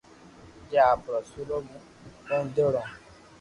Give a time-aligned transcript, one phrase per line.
[0.69, 1.81] جي آپرو اسولو مون
[2.25, 2.83] ٻوديوڙو